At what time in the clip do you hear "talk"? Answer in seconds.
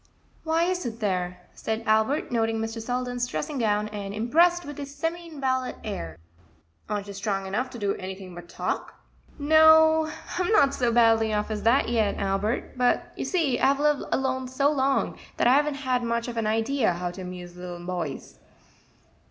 8.49-8.95